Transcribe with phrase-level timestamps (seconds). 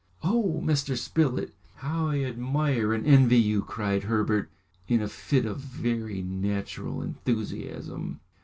[0.23, 0.97] "Oh, Mr.
[0.97, 4.49] Spilett, how I admire and envy you!" cried Herbert,
[4.87, 8.19] in a fit of very natural enthusiasm.